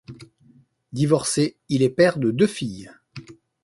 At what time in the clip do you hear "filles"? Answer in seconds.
2.47-2.91